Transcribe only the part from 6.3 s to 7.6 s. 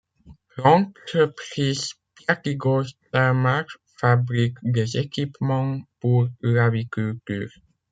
l'aviculture.